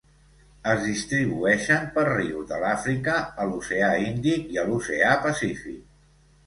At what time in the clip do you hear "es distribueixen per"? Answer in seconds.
0.71-2.05